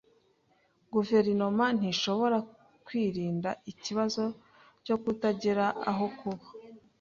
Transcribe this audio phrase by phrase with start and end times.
[0.93, 2.37] Guverinoma ntishobora
[2.85, 4.23] kwirinda ikibazo
[4.85, 6.45] cyo kutagira aho kuba.